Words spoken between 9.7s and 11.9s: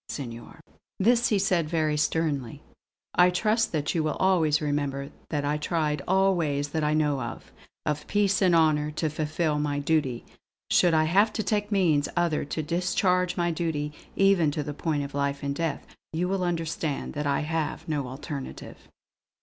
duty. Should I have to take